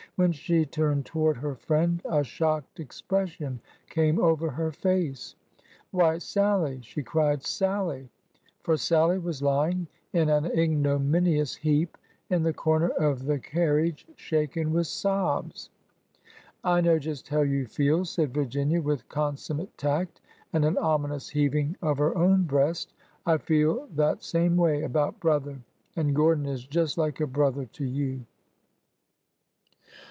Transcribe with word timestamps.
When 0.17 0.33
she 0.33 0.67
turned 0.67 1.07
toward 1.07 1.37
her 1.37 1.55
friend, 1.55 1.99
a 2.05 2.23
shocked 2.23 2.79
expression 2.79 3.59
came 3.89 4.19
over 4.19 4.51
her 4.51 4.71
face." 4.71 5.33
Why, 5.91 6.19
Sallie!" 6.19 6.81
she 6.83 7.01
cried." 7.01 7.41
Sallie!" 7.43 8.07
For 8.63 8.77
Sallie 8.77 9.17
was 9.17 9.41
lying 9.41 9.87
in 10.13 10.29
an 10.29 10.45
ignominious 10.45 11.55
heap 11.55 11.97
in 12.29 12.43
the 12.43 12.53
corner 12.53 12.89
of 12.89 13.25
the 13.25 13.39
carriage, 13.39 14.05
shaken 14.15 14.71
with 14.71 14.85
sobs." 14.85 15.71
I 16.63 16.81
know 16.81 16.99
just 16.99 17.29
how 17.29 17.41
you 17.41 17.65
feel," 17.65 18.05
said 18.05 18.31
Virginia, 18.31 18.79
with 18.79 19.09
con 19.09 19.37
summate 19.37 19.69
tact, 19.75 20.21
and 20.53 20.63
an 20.65 20.77
ominous 20.77 21.29
heaving 21.29 21.77
of 21.81 21.97
her 21.97 22.15
own 22.15 22.43
breast." 22.43 22.93
I 23.25 23.37
feel 23.37 23.87
that 23.95 24.21
same 24.21 24.55
way 24.55 24.83
about 24.83 25.19
brother, 25.19 25.61
and 25.95 26.13
Gordon 26.15 26.45
is 26.45 26.63
just 26.67 26.95
like 26.95 27.21
a 27.21 27.25
brother 27.25 27.65
to 27.73 27.85
you." 27.85 28.25